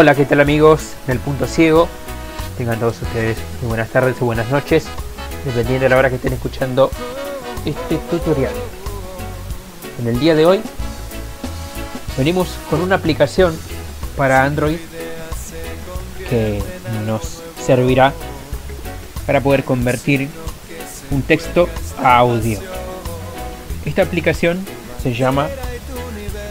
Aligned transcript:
Hola, 0.00 0.14
¿qué 0.14 0.24
tal 0.24 0.40
amigos 0.40 0.94
del 1.06 1.18
Punto 1.18 1.46
Ciego? 1.46 1.86
Tengan 2.56 2.80
todos 2.80 3.02
ustedes 3.02 3.36
muy 3.60 3.68
buenas 3.68 3.90
tardes 3.90 4.16
o 4.22 4.24
buenas 4.24 4.48
noches, 4.48 4.86
dependiendo 5.44 5.82
de 5.82 5.88
la 5.90 5.98
hora 5.98 6.08
que 6.08 6.16
estén 6.16 6.32
escuchando 6.32 6.90
este 7.66 7.98
tutorial. 8.10 8.54
En 10.00 10.08
el 10.08 10.18
día 10.18 10.34
de 10.34 10.46
hoy 10.46 10.62
venimos 12.16 12.48
con 12.70 12.80
una 12.80 12.94
aplicación 12.94 13.54
para 14.16 14.42
Android 14.44 14.78
que 16.30 16.62
nos 17.04 17.42
servirá 17.62 18.14
para 19.26 19.42
poder 19.42 19.64
convertir 19.64 20.30
un 21.10 21.20
texto 21.20 21.68
a 22.02 22.16
audio. 22.16 22.58
Esta 23.84 24.00
aplicación 24.00 24.64
se 25.02 25.12
llama 25.12 25.48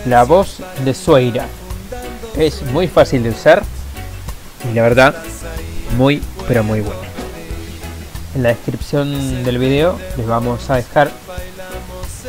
La 0.05 0.23
Voz 0.23 0.58
de 0.86 0.94
Sueira. 0.94 1.48
Es 2.39 2.63
muy 2.63 2.88
fácil 2.88 3.21
de 3.21 3.31
usar 3.31 3.63
y 4.71 4.73
la 4.73 4.81
verdad 4.84 5.13
muy 5.98 6.23
pero 6.48 6.63
muy 6.63 6.79
buena. 6.79 7.02
En 8.34 8.43
la 8.43 8.49
descripción 8.49 9.43
del 9.43 9.57
video 9.57 9.99
les 10.15 10.25
vamos 10.25 10.70
a 10.70 10.77
dejar 10.77 11.12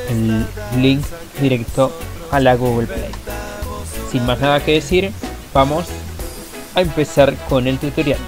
el 0.08 0.44
link 0.82 1.04
directo 1.40 1.96
a 2.32 2.40
la 2.40 2.56
Google 2.56 2.88
Play. 2.88 3.12
Sin 4.10 4.26
más 4.26 4.40
nada 4.40 4.64
que 4.64 4.72
decir, 4.72 5.12
vamos 5.54 5.86
a 6.74 6.80
empezar 6.80 7.36
con 7.48 7.68
el 7.68 7.78
tutorial. 7.78 8.18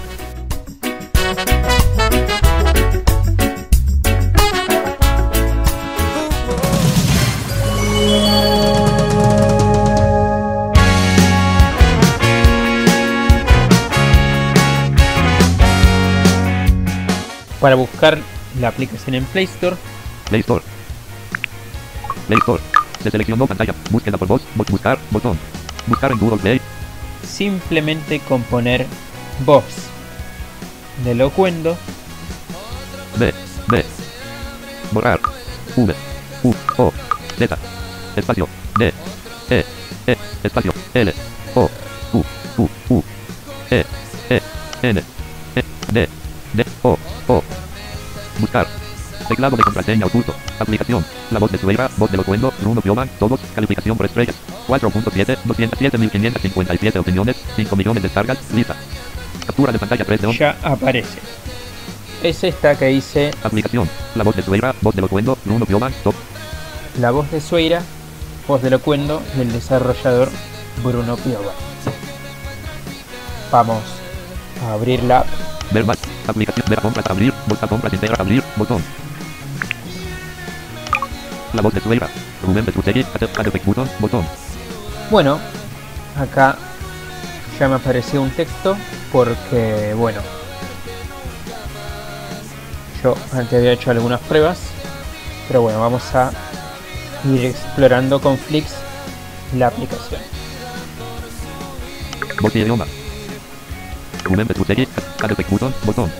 Para 17.63 17.75
buscar 17.75 18.17
la 18.59 18.67
aplicación 18.67 19.15
en 19.15 19.23
Play 19.23 19.45
Store, 19.45 19.77
Play 20.27 20.41
Store. 20.41 20.61
Play 22.27 22.37
Store. 22.39 22.61
Se 23.01 23.09
seleccionó 23.09 23.47
pantalla. 23.47 23.73
Búsqueda 23.89 24.17
por 24.17 24.27
voz. 24.27 24.41
bu- 24.57 24.69
Buscar. 24.69 24.99
Botón. 25.11 25.39
Buscar 25.87 26.11
en 26.11 26.19
Google 26.19 26.39
Play. 26.39 26.59
simplemente 27.25 28.19
con 28.19 28.43
poner 28.43 28.85
voz 29.45 29.63
de 31.05 31.15
locuendo 31.15 31.77
B. 33.17 33.33
B. 33.69 33.85
Borrar. 34.91 35.21
V. 35.77 35.95
U. 36.43 36.53
O. 36.77 36.91
Z. 37.37 37.57
Espacio. 38.17 38.49
D. 38.77 38.93
E. 39.49 39.65
E. 40.07 40.17
Espacio. 40.43 40.73
L. 40.93 41.13
O. 41.55 41.69
U. 42.11 42.23
U. 42.57 42.69
U. 42.89 43.03
E. 43.71 43.85
E. 44.29 44.41
N. 44.81 45.01
E. 45.55 45.63
D. 45.93 46.09
D. 46.53 46.65
O. 46.83 46.97
O. 47.27 47.43
Buscar. 48.39 48.67
Teclado 49.27 49.55
de 49.55 49.63
contraseña 49.63 50.05
oculto. 50.05 50.33
Aplicación. 50.59 51.05
La 51.31 51.39
voz 51.39 51.51
de 51.51 51.57
Sueira. 51.57 51.89
Voz 51.97 52.11
de 52.11 52.17
Locuendo. 52.17 52.53
Bruno 52.61 52.81
Pioman. 52.81 53.09
Todos. 53.19 53.39
Calificación 53.55 53.95
por 53.97 54.05
estrellas. 54.05 54.35
4.7. 54.67 55.37
207.557 55.45 56.97
opiniones. 56.99 57.37
5 57.55 57.75
millones 57.75 58.03
de 58.03 58.09
descargas. 58.09 58.37
Lista. 58.53 58.75
Captura 59.45 59.71
de 59.71 59.79
pantalla 59.79 60.05
3 60.05 60.21
de 60.21 60.27
11. 60.27 60.39
ya 60.39 60.57
aparece. 60.63 61.19
Es 62.21 62.43
esta 62.43 62.77
que 62.77 62.85
dice 62.87 63.31
Aplicación. 63.43 63.89
La 64.15 64.23
voz 64.23 64.35
de 64.35 64.41
Sueira. 64.43 64.73
Voz 64.81 64.95
de 64.95 65.01
Locuendo. 65.01 65.37
Bruno 65.45 65.65
Pioman. 65.65 65.93
Top. 66.03 66.15
la 66.99 67.11
voz 67.11 67.29
de 67.31 67.41
Sueira, 67.41 67.81
voz 68.47 68.61
de 68.61 68.69
locuendo 68.69 69.21
del 69.35 69.51
desarrollador 69.51 70.29
Bruno 70.83 71.15
Piova. 71.17 71.53
Vamos 73.51 73.81
a 74.65 74.73
abrirla. 74.73 75.25
Ver 75.71 75.85
más. 75.85 75.97
Aplicación. 76.27 76.65
Ver 76.69 76.81
compras. 76.81 77.05
Abrir. 77.09 77.33
Bolsa 77.47 77.67
compras. 77.67 77.93
Integra. 77.93 78.17
Abrir. 78.19 78.43
Botón. 78.55 78.81
La 81.53 81.61
voz 81.61 81.73
de 81.73 81.81
Sueira. 81.81 82.09
Rubén 82.45 82.65
Petruccelli. 82.65 83.05
Add 83.13 83.47
effect 83.47 83.65
button. 83.65 83.89
Botón. 83.99 84.25
Bueno, 85.11 85.39
acá 86.17 86.57
ya 87.59 87.67
me 87.67 87.75
apareció 87.75 88.21
un 88.21 88.31
texto 88.31 88.75
porque, 89.11 89.93
bueno, 89.95 90.21
yo 93.03 93.15
antes 93.31 93.53
había 93.53 93.73
hecho 93.73 93.91
algunas 93.91 94.19
pruebas, 94.21 94.57
pero 95.47 95.61
bueno, 95.61 95.79
vamos 95.79 96.03
a 96.15 96.31
ir 97.31 97.45
explorando 97.45 98.19
con 98.19 98.37
Flix 98.37 98.73
la 99.55 99.67
aplicación. 99.67 100.21
Voz 102.41 102.55
y 102.55 102.59
idioma. 102.59 102.85
Rubén 104.23 104.47
Petruccelli. 104.47 104.87
Botón. 105.83 106.11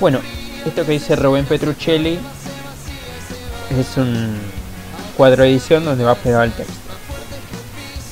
Bueno, 0.00 0.20
esto 0.64 0.84
que 0.84 0.92
dice 0.92 1.16
Rubén 1.16 1.44
Petruccelli 1.44 2.18
es 3.78 3.96
un 3.96 4.36
cuadro 5.16 5.42
de 5.42 5.50
edición 5.50 5.84
donde 5.84 6.04
va 6.04 6.14
pegado 6.14 6.44
el 6.44 6.52
texto. 6.52 6.74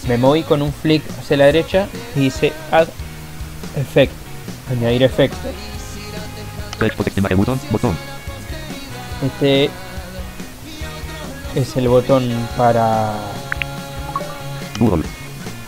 Me 0.08 0.18
moví 0.18 0.42
con 0.42 0.62
un 0.62 0.72
flick 0.72 1.02
hacia 1.18 1.36
la 1.36 1.46
derecha 1.46 1.88
y 2.14 2.20
dice 2.20 2.52
Add 2.70 2.88
Effect, 3.76 4.12
añadir 4.70 5.02
efectos. 5.02 5.38
Botón. 7.70 7.96
Este 9.24 9.70
es 11.54 11.76
el 11.76 11.88
botón 11.88 12.30
para 12.56 13.14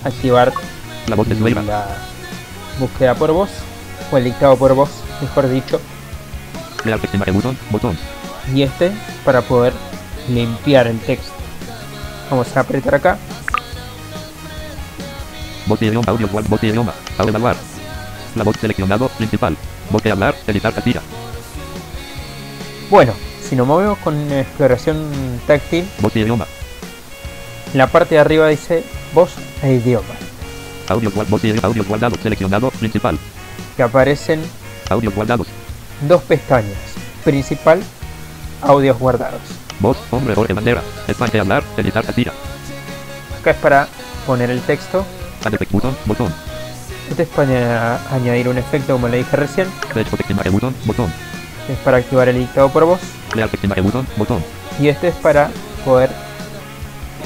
activar 0.04 0.52
La 1.06 1.16
búsqueda 2.78 3.14
por 3.14 3.32
voz 3.32 3.50
o 4.10 4.16
el 4.16 4.24
dictado 4.24 4.56
por 4.56 4.74
voz, 4.74 4.90
mejor 5.20 5.48
dicho. 5.48 5.80
Imagen 6.84 7.34
button. 7.34 7.58
Botón. 7.70 7.98
y 8.54 8.62
este 8.62 8.92
para 9.24 9.42
poder 9.42 9.72
limpiar 10.28 10.86
el 10.86 10.98
texto. 11.00 11.32
Vamos 12.30 12.56
a 12.56 12.60
apretar 12.60 12.94
acá. 12.94 13.18
Voz 15.66 15.82
idioma. 15.82 16.04
Audio. 16.06 16.28
Voz 16.28 16.62
idioma. 16.62 16.94
Evaluar. 17.18 17.56
La 18.34 18.44
voz 18.44 18.56
seleccionado. 18.60 19.08
Principal. 19.08 19.56
Voz 19.90 20.02
de 20.02 20.10
hablar. 20.12 20.34
Editar 20.46 20.72
casilla. 20.72 21.02
Bueno, 22.90 23.12
si 23.46 23.54
nos 23.56 23.66
movemos 23.66 23.98
con 23.98 24.30
exploración 24.32 25.10
táctil, 25.46 25.86
Voz 26.00 26.14
idioma. 26.16 26.46
la 27.74 27.86
parte 27.86 28.14
de 28.14 28.20
arriba 28.22 28.48
dice 28.48 28.82
voz 29.12 29.30
e 29.62 29.74
idioma, 29.74 30.14
Audio. 30.88 31.10
Audio 31.62 31.84
guardado. 31.84 32.16
Seleccionado. 32.22 32.70
Principal. 32.72 33.18
que 33.76 33.82
aparecen 33.82 34.42
Audio 34.90 35.10
guardados. 35.12 35.46
dos 36.08 36.22
pestañas, 36.22 36.78
principal, 37.24 37.80
audios 38.62 38.98
guardados. 38.98 39.40
Voz. 39.80 39.98
Hombre. 40.10 40.34
Bandera. 40.34 40.82
España 41.06 41.32
de 41.32 41.40
hablar. 41.40 41.62
Editar 41.76 42.04
casilla. 42.04 42.32
Acá 43.40 43.50
es 43.52 43.56
para 43.58 43.88
poner 44.26 44.50
el 44.50 44.60
texto, 44.62 45.04
button. 45.70 45.96
Botón. 46.06 46.34
este 47.10 47.22
es 47.22 47.28
para 47.28 47.96
añadir 48.12 48.48
un 48.48 48.58
efecto 48.58 48.94
como 48.94 49.08
le 49.08 49.18
dije 49.18 49.36
recién, 49.36 49.68
button. 50.52 50.74
Botón. 50.84 51.12
es 51.68 51.78
para 51.78 51.98
activar 51.98 52.28
el 52.28 52.38
dictado 52.38 52.68
por 52.70 52.84
voz 52.84 53.00
button. 53.34 54.06
Botón. 54.16 54.44
y 54.80 54.88
este 54.88 55.08
es 55.08 55.14
para 55.16 55.50
poder 55.84 56.10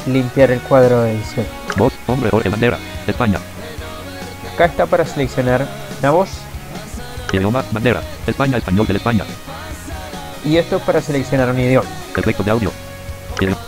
limpiar 0.07 0.51
el 0.51 0.61
cuadro 0.61 1.03
de 1.03 1.13
edición. 1.13 1.47
Voz. 1.77 1.93
Hombre. 2.07 2.31
Jorge 2.31 2.49
Bandera. 2.49 2.79
España. 3.07 3.39
Acá 4.63 4.71
está 4.71 4.87
para 4.87 5.05
seleccionar 5.05 5.67
una 5.99 6.13
voz 6.13 6.29
Idioma. 7.33 7.65
Bandera. 7.73 8.01
España. 8.29 8.59
Español 8.59 8.87
de 8.87 8.95
España. 8.95 9.25
y 10.45 10.57
esto 10.57 10.77
es 10.77 10.83
para 10.83 11.01
seleccionar 11.01 11.51
un 11.51 11.59
idioma. 11.59 11.89
Efectos 12.17 12.47
de 12.47 12.53
audio. 12.53 12.71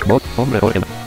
Voz. 0.06 0.22
Hombre. 0.36 0.60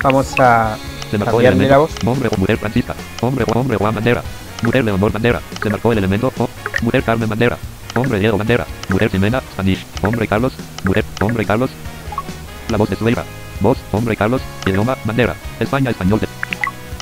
Vamos 0.04 0.34
a 0.40 0.76
Se 1.10 1.18
marcó 1.18 1.40
el 1.40 1.46
cambiarle 1.46 1.48
elemento. 1.48 1.70
la 1.70 1.78
voz. 1.78 1.92
Hombre 2.06 2.30
o 2.30 2.38
mujer 2.38 2.58
Francisca. 2.58 2.96
Hombre 3.22 3.46
o 3.48 3.58
hombre 3.58 3.78
Juan 3.78 3.96
Bandera. 3.96 4.22
Mujer 4.62 4.84
Leonor 4.84 5.10
Bandera. 5.10 5.40
Se 5.64 5.70
marcó 5.70 5.94
el 5.94 6.00
elemento. 6.00 6.34
O. 6.38 6.50
Mujer 6.82 7.04
Carmen 7.04 7.30
Bandera. 7.30 7.58
Hombre 7.96 8.20
Diego 8.20 8.38
Bandera. 8.38 8.68
Mujer 8.90 9.10
Jimena. 9.10 9.40
Spanish. 9.54 9.86
Hombre 10.04 10.28
Carlos. 10.28 10.52
Mujer. 10.84 11.06
Hombre 11.22 11.46
Carlos. 11.46 11.70
La 12.68 12.76
voz 12.76 12.90
de 12.90 12.98
Sueira. 12.98 13.24
Voz. 13.62 13.78
Hombre 13.94 14.18
Carlos. 14.18 14.42
Idioma. 14.66 14.98
Bandera. 15.06 15.34
España. 15.62 15.92
Español 15.92 16.20
de. 16.20 16.28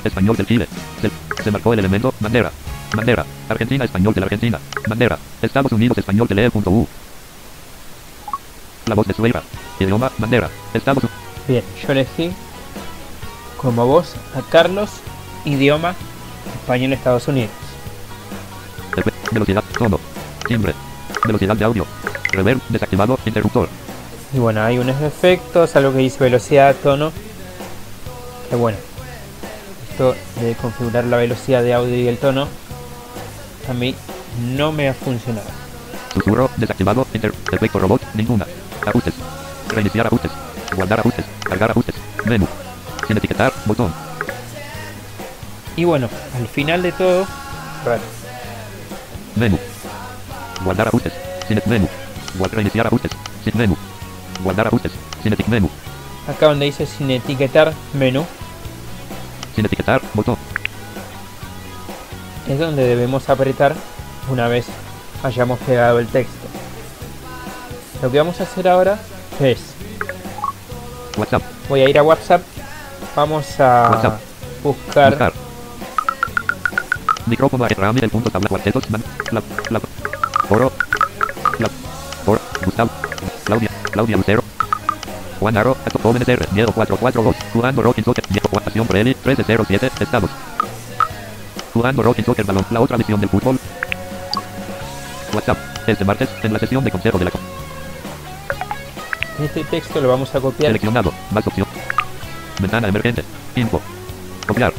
Español 0.04 0.36
del 0.36 0.46
Chile. 0.46 0.68
Se, 1.02 1.42
se 1.42 1.50
marcó 1.50 1.72
el 1.72 1.80
elemento. 1.80 2.14
Bandera. 2.20 2.52
Bandera. 2.94 3.24
Argentina. 3.48 3.84
Español 3.84 4.14
de 4.14 4.20
la 4.20 4.26
Argentina. 4.26 4.60
Bandera. 4.86 5.18
Estados 5.42 5.72
Unidos. 5.72 5.98
Español 5.98 6.28
de 6.28 6.34
lee.u. 6.34 6.86
La 8.86 8.94
voz 8.94 9.06
de 9.06 9.14
Sueira. 9.14 9.42
Idioma. 9.80 10.10
Bandera. 10.18 10.50
Estados 10.74 11.04
Unidos. 11.04 11.26
Bien, 11.48 11.62
yo 11.80 11.92
elegí 11.92 12.32
como 13.56 13.86
voz 13.86 14.14
a 14.34 14.42
Carlos, 14.50 14.90
idioma 15.44 15.94
español 16.60 16.92
Estados 16.92 17.28
Unidos. 17.28 17.50
Velocidad, 19.30 19.62
tono, 19.78 20.00
timbre, 20.46 20.74
velocidad 21.24 21.56
de 21.56 21.64
audio, 21.64 21.86
reverb, 22.32 22.60
desactivado, 22.68 23.18
interruptor, 23.26 23.68
Y 24.32 24.38
bueno, 24.38 24.62
hay 24.62 24.78
unos 24.78 25.00
efectos, 25.02 25.76
algo 25.76 25.92
que 25.92 25.98
dice 25.98 26.18
velocidad, 26.20 26.74
tono. 26.82 27.12
Que 28.48 28.56
bueno, 28.56 28.78
esto 29.90 30.14
de 30.40 30.54
configurar 30.54 31.04
la 31.04 31.16
velocidad 31.16 31.62
de 31.62 31.74
audio 31.74 31.94
y 31.94 32.08
el 32.08 32.18
tono 32.18 32.48
a 33.68 33.74
mí 33.74 33.94
no 34.54 34.72
me 34.72 34.88
ha 34.88 34.94
funcionado. 34.94 35.48
Susurro 36.12 36.50
desactivado. 36.56 37.06
Inter 37.12 37.32
efecto 37.52 37.78
robot. 37.78 38.02
Ninguna. 38.14 38.46
Ajustes. 38.86 39.14
Reiniciar 39.68 40.06
ajustes. 40.06 40.30
Guardar 40.74 41.00
ajustes. 41.00 41.24
Cargar 41.42 41.70
ajustes. 41.70 41.94
Menú. 42.24 42.46
Sin 43.06 43.16
etiquetar. 43.16 43.52
Botón. 43.66 43.92
Y 45.76 45.84
bueno, 45.84 46.08
al 46.34 46.48
final 46.48 46.82
de 46.82 46.92
todo, 46.92 47.26
raro. 47.84 48.02
Menú. 49.34 49.58
Guardar 50.64 50.88
ajustes. 50.88 51.12
Sin 51.46 51.60
menú. 51.66 51.88
Reiniciar 52.50 52.86
ajustes. 52.86 53.10
Sin 53.44 53.56
menú. 53.58 53.76
Guardar 54.42 54.66
ajustes. 54.68 54.92
Sin 55.22 55.32
etiquetar. 55.32 55.60
Menú. 55.60 55.70
acá 56.26 56.46
donde 56.46 56.66
dice 56.66 56.86
sin 56.86 57.10
etiquetar 57.10 57.72
menú, 57.94 58.26
Sin 59.54 59.64
etiquetar. 59.64 60.02
Botón. 60.14 60.36
Es 62.48 62.58
donde 62.58 62.84
debemos 62.84 63.28
apretar 63.28 63.74
una 64.30 64.48
vez 64.48 64.66
hayamos 65.22 65.58
pegado 65.60 65.98
el 65.98 66.06
texto. 66.08 66.46
Lo 68.02 68.10
que 68.10 68.18
vamos 68.18 68.40
a 68.40 68.44
hacer 68.44 68.68
ahora 68.68 68.98
es, 69.40 69.58
WhatsApp. 71.16 71.42
voy 71.68 71.80
a 71.80 71.88
ir 71.88 71.98
a 71.98 72.02
WhatsApp, 72.02 72.42
vamos 73.14 73.58
a 73.60 73.88
WhatsApp. 73.90 74.20
buscar 74.62 75.10
Buscar. 75.10 75.32
Micrófono 77.26 77.66
del 77.66 78.10
punto 78.10 78.30
tabla 78.30 78.48
cuartetos. 78.48 78.88
Man, 78.90 79.02
la, 79.32 79.42
la, 79.70 79.80
Oro. 80.48 80.70
La, 81.58 81.68
Oro. 82.26 82.40
Gustavo. 82.64 82.90
Claudia. 83.44 83.70
Claudia 83.90 84.16
Lucero. 84.16 84.42
Juan 85.40 85.56
Aro. 85.56 85.76
Ato- 85.84 85.98
Jóvenes 86.00 86.28
R. 86.28 86.46
Miedo 86.52 86.70
442. 86.72 87.34
Jugando 87.52 87.82
Rocking 87.82 88.04
Soccer. 88.04 88.24
Miedo. 88.30 88.48
Pasión 88.48 88.86
Preli. 88.86 89.16
1307. 89.24 89.90
Estados. 90.00 90.30
Jugando 91.76 92.02
Rocking 92.02 92.24
Soccer 92.24 92.46
Balón. 92.46 92.64
La 92.70 92.80
otra 92.80 92.96
visión 92.96 93.20
del 93.20 93.28
fútbol. 93.28 93.58
WhatsApp. 95.34 95.58
Este 95.86 96.06
martes. 96.06 96.30
En 96.42 96.54
la 96.54 96.58
sesión 96.58 96.82
de 96.82 96.90
consejo 96.90 97.18
de 97.18 97.26
la... 97.26 97.30
este 99.44 99.62
texto, 99.64 100.00
lo 100.00 100.08
vamos 100.08 100.34
a 100.34 100.40
copiar 100.40 100.68
Seleccionado. 100.70 101.12
Más 101.32 101.46
opción. 101.46 101.66
Ventana 102.60 102.88
emergente. 102.88 103.22
Info. 103.56 103.82
Copiar. 104.46 104.72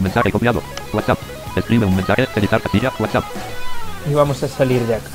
Mensaje 0.00 0.30
copiado. 0.30 0.62
WhatsApp. 0.92 1.18
Escribe 1.56 1.86
un 1.86 1.96
mensaje. 1.96 2.28
Editar 2.36 2.60
casilla. 2.60 2.92
WhatsApp. 2.98 3.24
y 4.10 4.12
vamos 4.12 4.42
a 4.42 4.48
salir 4.48 4.82
de 4.86 4.96
acá. 4.96 5.08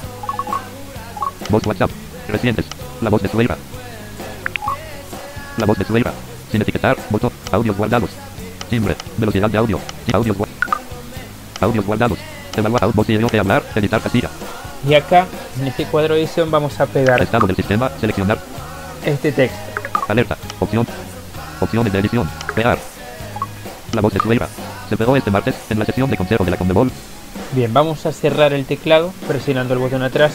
Voz 1.52 1.64
WhatsApp. 1.68 1.92
Recientes. 2.30 2.66
La 3.02 3.12
voz 3.12 3.22
de 3.22 3.30
Sueira. 3.30 3.58
La 5.58 5.68
voz 5.68 5.78
de 5.78 5.86
Sueira. 5.86 6.12
Sin 6.52 6.64
etiquetar. 6.64 6.98
Botón. 7.12 7.32
Audios 7.52 7.78
guardados. 7.78 8.10
Timbre. 8.72 8.96
Velocidad 9.18 9.52
de 9.52 9.58
audio. 9.60 9.80
Audios 10.14 10.36
gua- 10.36 10.48
Audios 11.62 11.86
guardados. 11.86 12.18
Evaluar 12.56 12.92
voz 12.94 13.10
y 13.10 13.18
que 13.18 13.40
hablar. 13.40 13.64
Editar 13.76 14.02
casilla. 14.02 14.30
Y 14.88 14.96
acá, 14.96 15.28
en 15.60 15.68
este 15.68 15.86
cuadro 15.86 16.16
de 16.16 16.22
edición, 16.22 16.50
vamos 16.50 16.80
a 16.80 16.88
pegar 16.88 17.22
Estado 17.22 17.48
del 17.48 17.56
sistema. 17.56 17.92
Seleccionar. 18.00 18.40
este 19.06 19.32
texto. 19.32 19.58
Alerta. 20.08 20.38
Opción. 20.60 20.88
Opciones 21.60 21.94
de 21.94 22.00
edición. 22.00 22.30
Pegar. 22.56 22.80
La 23.94 24.02
voz 24.02 24.14
de 24.14 24.20
Sueira. 24.20 24.48
Se 24.90 24.98
pegó 24.98 25.16
este 25.16 25.32
martes 25.32 25.56
en 25.70 25.80
la 25.80 25.86
sesión 25.86 26.10
de 26.10 26.18
consejo 26.18 26.44
de 26.44 26.52
la 26.52 26.58
Conmebol. 26.58 26.92
Bien, 27.54 27.74
vamos 27.74 28.06
a 28.06 28.12
cerrar 28.12 28.54
el 28.54 28.66
teclado 28.66 29.14
presionando 29.28 29.74
el 29.74 29.80
botón 29.80 30.02
atrás. 30.04 30.34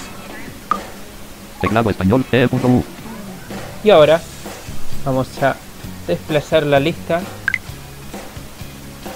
Teclado 1.61 1.91
español. 1.91 2.25
E.U. 2.31 2.85
Y 3.83 3.91
ahora 3.91 4.21
vamos 5.05 5.29
a 5.43 5.57
desplazar 6.07 6.63
la 6.65 6.79
lista 6.79 7.21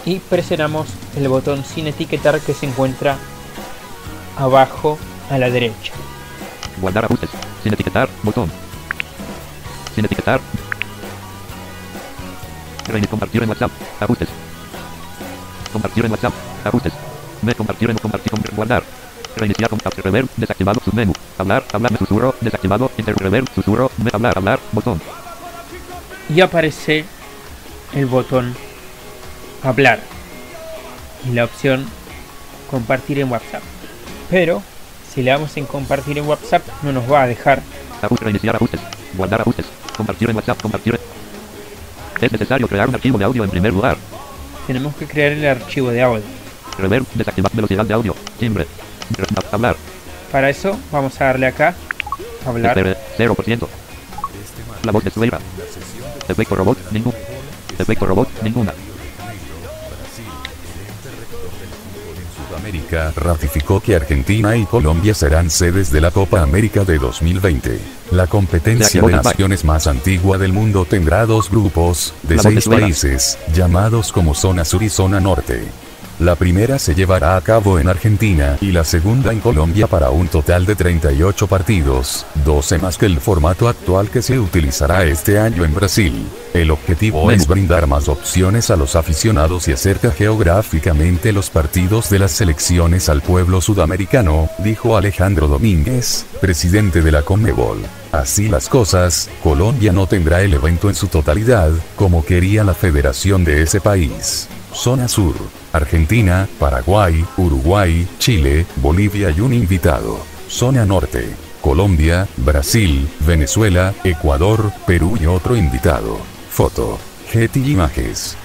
y 0.05 0.19
presionamos 0.19 0.89
el 1.17 1.29
botón 1.29 1.65
sin 1.65 1.87
etiquetar 1.87 2.41
que 2.41 2.55
se 2.55 2.67
encuentra 2.67 3.19
abajo 4.39 4.99
a 5.31 5.39
la 5.39 5.51
derecha. 5.51 5.93
Guardar 6.81 7.05
ajustes. 7.05 7.31
Sin 7.63 7.73
etiquetar. 7.73 8.09
Botón. 8.23 8.51
Sin 9.95 10.05
etiquetar. 10.05 10.41
Compartir 13.11 13.43
en 13.43 13.49
WhatsApp. 13.49 13.71
Ajustes. 14.01 14.29
Compartir 15.73 16.05
en 16.05 16.11
WhatsApp. 16.11 16.33
Ajustes. 16.65 16.93
Me 17.43 17.55
compartir 17.55 17.91
en 17.91 17.99
compartir 17.99 18.33
con 18.33 18.43
guardar. 18.57 18.83
Reiniciar 19.37 19.71
con 19.71 19.79
rever. 19.79 20.27
Desactivado 20.37 20.81
submenú. 20.85 21.13
Hablar. 21.39 21.65
Hablar. 21.73 21.93
Me 21.93 21.99
susurro. 21.99 22.35
Desactivado. 22.41 22.91
Inter 22.99 23.15
rever. 23.17 23.45
Susurro. 23.55 23.91
Me 24.03 24.11
hablar. 24.13 24.37
Hablar. 24.37 24.59
Botón. 24.73 25.01
Y 26.29 26.41
aparece 26.41 27.05
el 27.93 28.07
botón 28.07 28.55
hablar 29.63 30.01
y 31.29 31.33
la 31.33 31.45
opción 31.45 31.87
compartir 32.71 33.19
en 33.19 33.31
WhatsApp. 33.31 33.63
Pero 34.31 34.63
si 35.13 35.23
le 35.23 35.31
damos 35.33 35.57
en 35.57 35.67
compartir 35.67 36.19
en 36.19 36.27
WhatsApp 36.27 36.63
no 36.83 36.93
nos 36.93 37.11
va 37.11 37.23
a 37.23 37.27
dejar. 37.27 37.61
Ajustes. 38.03 38.25
Reiniciar 38.25 38.57
ajustes. 38.57 38.81
Guardar 39.15 39.41
ajustes. 39.41 39.67
Compartir 39.97 40.31
en 40.31 40.37
WhatsApp. 40.37 40.61
Compartir. 40.63 40.95
en- 40.95 42.25
Es 42.25 42.33
necesario 42.33 42.69
crear 42.69 42.89
un 42.89 42.95
archivo 42.95 43.19
de 43.19 43.25
audio 43.25 43.45
en 43.45 43.51
primer 43.51 43.73
lugar. 43.73 43.97
Tenemos 44.67 44.95
que 44.97 45.07
crear 45.07 45.33
el 45.33 45.45
archivo 45.47 45.91
de 45.91 46.03
audio. 46.03 46.23
Rever. 46.79 47.03
Desactivar 47.15 47.51
velocidad 47.53 47.85
de 47.85 47.95
audio. 47.95 48.15
Timbre. 48.39 48.67
Re- 49.17 49.27
Hablar. 49.53 49.77
Para 50.31 50.49
eso 50.49 50.79
vamos 50.93 51.21
a 51.21 51.25
darle 51.25 51.47
acá 51.49 51.75
hablar. 52.47 52.79
Espere, 52.79 52.97
0%. 53.19 53.69
La 54.85 54.93
voz 54.93 55.03
de 55.05 55.11
Sueira. 55.11 55.39
Efecto 56.29 56.55
robot, 56.55 56.79
ningún. 56.93 57.13
Efecto 57.79 58.07
robot, 58.07 58.29
ninguna. 58.43 58.73
Sudamérica 62.71 63.13
ratificó 63.17 63.81
que 63.81 63.97
Argentina 63.97 64.57
y 64.57 64.65
Colombia 64.65 65.13
serán 65.13 65.51
sedes 65.51 65.91
de 65.91 66.01
la 66.01 66.13
Copa 66.13 66.41
América 66.41 66.85
de 66.85 66.99
2020. 66.99 67.81
La 68.13 68.29
competencia 68.29 69.03
de 69.03 69.13
naciones 69.13 69.65
más 69.65 69.89
antigua 69.89 70.39
del 70.39 70.53
mundo 70.53 70.85
tendrá 70.85 71.27
dos 71.27 71.51
grupos, 71.51 72.15
de 72.23 72.39
seis 72.39 72.69
países, 72.69 73.39
llamados 73.53 74.13
como 74.13 74.35
Zona 74.35 74.65
Sur 74.65 74.85
y 74.85 74.89
Zona 74.89 75.19
Norte. 75.21 75.65
La 76.21 76.37
primera 76.37 76.79
se 76.79 76.95
llevará 76.95 77.35
a 77.35 77.41
cabo 77.41 77.79
en 77.79 77.89
Argentina 77.89 78.59
y 78.61 78.73
la 78.73 78.85
segunda 78.85 79.33
en 79.33 79.41
Colombia 79.41 79.87
para 79.87 80.11
un 80.11 80.29
total 80.29 80.67
de 80.67 80.77
38 80.77 81.47
partidos, 81.47 82.27
12 82.45 82.77
más 82.77 82.99
que 82.99 83.07
el 83.07 83.21
formato 83.21 83.71
actual 83.71 84.11
que 84.11 84.21
se 84.21 84.39
utilizará 84.39 85.05
este 85.05 85.39
año 85.39 85.65
en 85.65 85.73
Brasil. 85.73 86.27
El 86.53 86.73
objetivo 86.73 87.31
es 87.31 87.47
brindar 87.47 87.87
más 87.87 88.11
opciones 88.11 88.71
a 88.71 88.77
los 88.77 88.97
aficionados 88.97 89.67
y 89.69 89.73
acerca 89.73 90.11
geográficamente 90.11 91.33
los 91.33 91.49
partidos 91.49 92.11
de 92.11 92.19
las 92.19 92.33
selecciones 92.33 93.09
al 93.09 93.23
pueblo 93.23 93.63
sudamericano, 93.63 94.51
dijo 94.59 94.99
Alejandro 94.99 95.49
Domínguez, 95.49 96.27
presidente 96.39 97.01
de 97.01 97.13
la 97.13 97.23
Conmebol. 97.23 97.79
Así 98.13 98.47
las 98.47 98.69
cosas, 98.69 99.31
Colombia 99.43 99.93
no 99.93 100.07
tendrá 100.07 100.43
el 100.43 100.53
evento 100.53 100.91
en 100.91 100.97
su 100.97 101.07
totalidad, 101.07 101.71
como 101.97 102.27
quería 102.27 102.63
la 102.63 102.75
federación 102.75 103.43
de 103.43 103.63
ese 103.63 103.81
país. 103.81 104.51
Zona 104.75 105.09
Sur, 105.09 105.35
Argentina, 105.73 106.49
Paraguay, 106.59 107.25
Uruguay, 107.37 108.07
Chile, 108.19 108.67
Bolivia 108.77 109.31
y 109.31 109.41
un 109.41 109.53
invitado. 109.53 110.19
Zona 110.49 110.85
Norte, 110.85 111.29
Colombia, 111.61 112.27
Brasil, 112.37 113.09
Venezuela, 113.21 113.95
Ecuador, 114.05 114.73
Perú 114.87 115.17
y 115.21 115.27
otro 115.27 115.57
invitado. 115.57 116.19
Foto. 116.51 116.99
Getty 117.31 117.73
Images. 117.73 118.37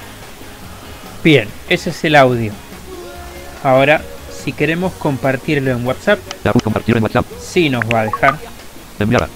Bien, 1.24 1.48
ese 1.70 1.89
es 1.89 2.03
el 2.03 2.15
audio. 2.15 2.51
Ahora, 3.63 4.01
si 4.44 4.53
queremos 4.53 4.94
compartirlo 4.94 5.72
en 5.72 5.86
WhatsApp, 5.86 6.20
compartir 6.63 6.98
en 6.98 7.03
WhatsApp. 7.03 7.25
sí 7.39 7.70
nos 7.70 7.84
va 7.86 8.01
a 8.01 8.05
dejar. 8.05 8.38
Enviar. 9.00 9.27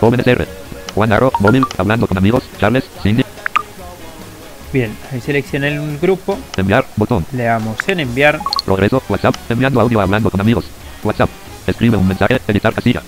Jóvenes 0.00 0.26
R. 0.26 0.46
Juan 0.94 1.12
Aro, 1.12 1.32
móvil, 1.40 1.64
hablando 1.76 2.06
con 2.06 2.16
amigos, 2.16 2.44
Charles, 2.58 2.84
Cindy. 3.02 3.24
Bien, 4.74 4.92
ahí 5.12 5.20
seleccioné 5.20 5.68
el 5.68 5.98
grupo, 5.98 6.36
Enviar, 6.56 6.84
botón. 6.96 7.24
le 7.30 7.44
damos 7.44 7.76
en 7.86 8.00
enviar, 8.00 8.40
Progreso, 8.64 9.00
WhatsApp, 9.08 9.36
enviando 9.48 9.80
audio 9.80 10.00
hablando 10.00 10.32
con 10.32 10.40
amigos. 10.40 10.64
WhatsApp. 11.04 11.30
Escribe 11.64 11.96
un 11.96 12.08
mensaje, 12.08 12.40
editar 12.48 12.74
casilla. 12.74 13.00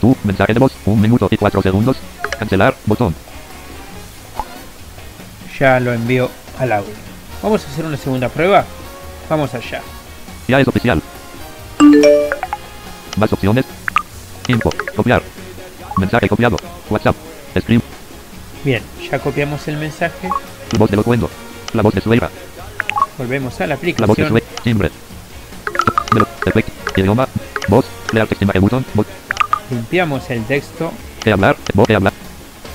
Tu, 0.00 0.16
mensaje 0.22 0.54
de 0.54 0.60
voz, 0.60 0.72
un 0.84 1.00
minuto 1.00 1.26
y 1.32 1.36
cuatro 1.36 1.60
segundos. 1.62 1.96
Cancelar, 2.38 2.76
botón. 2.86 3.12
ya 5.58 5.80
lo 5.80 5.92
envió 5.92 6.30
al 6.60 6.70
audio. 6.70 6.94
Vamos 7.42 7.64
a 7.64 7.68
hacer 7.68 7.84
una 7.84 7.96
segunda 7.96 8.28
prueba. 8.28 8.64
Vamos 9.28 9.52
allá. 9.52 9.82
Ya 10.46 10.60
es 10.60 10.68
oficial. 10.68 11.02
Más 13.16 13.32
opciones. 13.32 13.64
Info, 14.46 14.70
copiar. 14.94 15.24
Mensaje 15.96 16.28
copiado. 16.28 16.56
WhatsApp. 16.88 17.16
Escribe. 17.52 17.82
Bien, 18.66 18.82
ya 19.12 19.20
copiamos 19.20 19.68
el 19.68 19.76
mensaje, 19.76 20.28
Tu 20.68 20.76
voz 20.76 20.90
de 20.90 20.96
locuendo. 20.96 21.30
La 21.72 21.82
voz 21.82 21.94
de 21.94 22.00
Sueira. 22.00 22.28
volvemos 23.16 23.60
a 23.60 23.66
la 23.68 23.76
La 23.76 23.76
voz 23.76 23.86
de 23.86 24.02
aplicación, 24.24 24.28
Sueira. 24.28 24.46
Timbre. 24.64 24.90
Efecto. 26.46 26.72
Idioma. 27.00 27.28
Voz. 27.68 27.84
Leer 28.12 28.26
text 28.26 28.42
imagen 28.42 28.62
botón. 28.62 28.84
Voz. 28.94 29.06
limpiamos 29.70 30.28
el 30.30 30.44
texto, 30.46 30.92
Que 31.22 31.30
hablar. 31.30 31.56
Voz 31.74 31.86
que 31.86 31.94
hablar. 31.94 32.12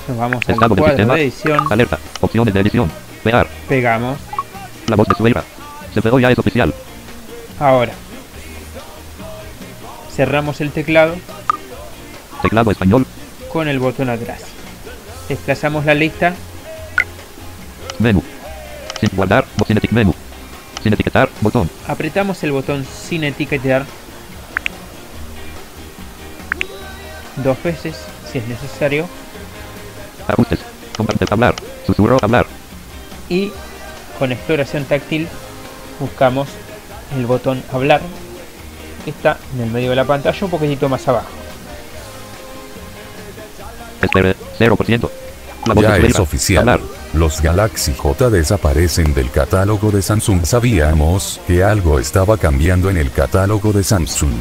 nos 0.08 0.16
vamos 0.16 0.42
al 0.46 0.54
Estado 0.54 0.74
cuadro 0.76 0.86
sistema. 0.96 1.14
de 1.14 1.22
edición, 1.24 1.66
Alerta. 1.70 1.98
Opciones 2.22 2.54
de 2.54 2.60
edición. 2.60 2.90
Pegar. 3.22 3.46
pegamos. 3.68 4.18
La 4.86 4.96
voz 4.96 5.06
de 5.08 5.14
Sueira. 5.14 5.44
Se 5.92 6.00
pegó 6.00 6.18
ya 6.18 6.30
es 6.30 6.38
oficial. 6.38 6.72
Ahora, 7.60 7.92
cerramos 10.16 10.62
el 10.62 10.70
teclado 10.72 11.16
Teclado 12.40 12.70
español. 12.70 13.04
con 13.52 13.68
el 13.68 13.78
botón 13.78 14.08
atrás. 14.08 14.40
Desplazamos 15.28 15.84
la 15.84 15.94
lista 15.94 16.34
Menú. 17.98 18.22
Sin 19.00 19.10
guardar. 19.14 19.44
Sin 19.66 19.78
menú. 19.90 20.14
Sin 20.82 20.92
etiquetar. 20.92 21.28
Botón. 21.40 21.70
apretamos 21.86 22.42
el 22.42 22.52
botón 22.52 22.84
sin 22.84 23.24
etiquetar 23.24 23.84
dos 27.36 27.62
veces 27.62 27.96
si 28.30 28.38
es 28.38 28.48
necesario 28.48 29.08
Ajustes. 30.28 30.60
Comparte. 30.96 31.26
Hablar. 31.30 31.54
Susurro. 31.86 32.18
Hablar. 32.20 32.46
y 33.28 33.52
con 34.18 34.32
exploración 34.32 34.84
táctil 34.84 35.28
buscamos 35.98 36.48
el 37.16 37.26
botón 37.26 37.62
hablar 37.72 38.00
que 39.04 39.10
está 39.10 39.38
en 39.54 39.62
el 39.62 39.70
medio 39.70 39.90
de 39.90 39.96
la 39.96 40.04
pantalla 40.04 40.44
un 40.44 40.50
poquitito 40.50 40.88
más 40.88 41.06
abajo. 41.08 41.28
Espere. 44.00 44.34
0%. 44.62 45.10
La 45.66 45.74
voz 45.74 45.82
Ya 45.84 45.96
es 45.96 46.18
oficial. 46.18 46.68
Hablar. 46.68 46.80
Los 47.14 47.40
Galaxy 47.40 47.94
J 47.96 48.30
desaparecen 48.30 49.14
del 49.14 49.30
catálogo 49.30 49.90
de 49.90 50.02
Samsung. 50.02 50.44
Sabíamos 50.44 51.40
que 51.46 51.62
algo 51.62 51.98
estaba 51.98 52.36
cambiando 52.36 52.90
en 52.90 52.96
el 52.96 53.10
catálogo 53.10 53.72
de 53.72 53.84
Samsung. 53.84 54.32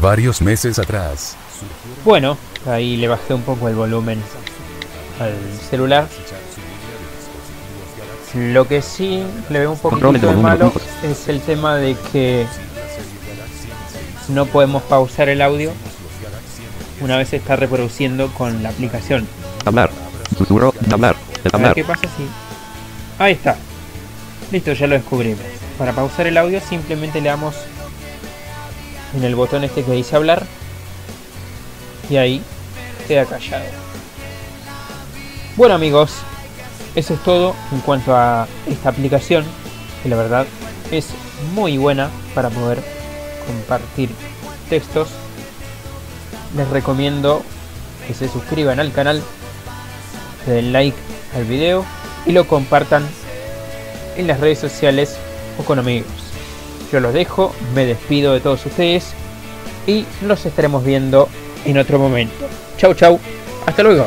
Varios 0.00 0.40
meses 0.40 0.78
atrás. 0.78 1.36
Bueno, 2.04 2.36
ahí 2.66 2.96
le 2.96 3.06
bajé 3.06 3.34
un 3.34 3.42
poco 3.42 3.68
el 3.68 3.74
volumen 3.74 4.20
al 5.20 5.34
celular. 5.68 6.08
Lo 8.34 8.66
que 8.66 8.80
sí 8.80 9.22
le 9.50 9.58
veo 9.58 9.72
un 9.72 9.78
Controles 9.78 10.22
de 10.22 10.32
malo 10.32 10.72
es 11.02 11.28
el 11.28 11.40
tema 11.40 11.76
de 11.76 11.96
que 12.12 12.46
no 14.28 14.46
podemos 14.46 14.82
pausar 14.84 15.28
el 15.28 15.42
audio 15.42 15.72
una 17.00 17.16
vez 17.16 17.30
se 17.30 17.36
está 17.36 17.56
reproduciendo 17.56 18.28
con 18.34 18.62
la 18.62 18.68
aplicación. 18.68 19.26
Hablar. 19.64 19.90
Susurro. 20.36 20.74
Hablar. 20.90 21.16
Hablar. 21.52 21.74
qué 21.74 21.84
pasa 21.84 22.02
si... 22.02 22.26
Ahí 23.22 23.32
está. 23.32 23.56
Listo, 24.50 24.72
ya 24.72 24.86
lo 24.86 24.94
descubrimos. 24.94 25.42
Para 25.78 25.92
pausar 25.92 26.26
el 26.26 26.36
audio 26.36 26.60
simplemente 26.60 27.20
le 27.20 27.28
damos 27.28 27.54
en 29.14 29.24
el 29.24 29.34
botón 29.34 29.64
este 29.64 29.82
que 29.82 29.92
dice 29.92 30.16
hablar 30.16 30.44
y 32.08 32.16
ahí 32.16 32.42
queda 33.06 33.24
callado. 33.24 33.64
Bueno 35.56 35.74
amigos, 35.74 36.12
eso 36.94 37.14
es 37.14 37.22
todo 37.22 37.54
en 37.72 37.80
cuanto 37.80 38.14
a 38.16 38.46
esta 38.66 38.88
aplicación 38.88 39.44
que 40.02 40.08
la 40.08 40.16
verdad 40.16 40.46
es 40.90 41.08
muy 41.54 41.78
buena 41.78 42.10
para 42.34 42.50
poder 42.50 42.82
compartir 43.46 44.10
textos. 44.68 45.08
Les 46.56 46.68
recomiendo 46.68 47.42
que 48.06 48.14
se 48.14 48.28
suscriban 48.28 48.80
al 48.80 48.92
canal 48.92 49.22
den 50.50 50.72
like 50.72 50.96
al 51.34 51.44
video 51.44 51.84
y 52.26 52.32
lo 52.32 52.46
compartan 52.46 53.06
en 54.16 54.26
las 54.26 54.40
redes 54.40 54.58
sociales 54.58 55.16
o 55.58 55.64
con 55.64 55.78
amigos. 55.78 56.10
Yo 56.92 57.00
los 57.00 57.14
dejo, 57.14 57.54
me 57.74 57.86
despido 57.86 58.32
de 58.32 58.40
todos 58.40 58.66
ustedes 58.66 59.12
y 59.86 60.04
los 60.22 60.44
estaremos 60.46 60.84
viendo 60.84 61.28
en 61.64 61.78
otro 61.78 61.98
momento. 61.98 62.46
Chau 62.76 62.94
chau, 62.94 63.18
hasta 63.66 63.82
luego. 63.82 64.06